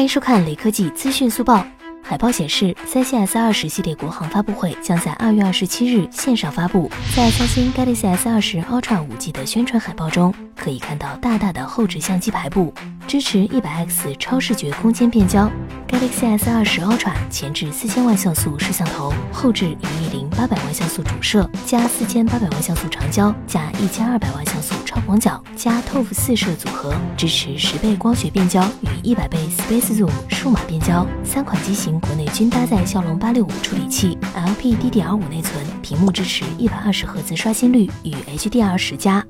[0.00, 1.62] 欢迎收看雷科技资讯速报。
[2.02, 6.90] 海报显示，三星 S 二十系列国行发布会将在二月二十七日线上发布。
[7.14, 12.72] 在三星 Galaxy S 二十 Ultra 五 G 的宣传海报中，可以看到大大的后置相机排布，
[13.06, 15.50] 支持一百 X 超视觉空间变焦。
[15.86, 31.06] Galaxy S 二十 Ultra 前置四千万像素摄像头，后置云一零八百万像素主摄加四千八百万像素长焦加一千二百万像素超广角加 ToF 四摄组合，支持十倍光学变焦与一百倍 Space Zoom 数码变焦。
[31.24, 32.00] 三款机型。
[32.00, 39.24] 国内均搭载骁龙八六五处理器，LPDDR 五内存，屏幕支持一百二十赫兹刷新率与 HDR 十加。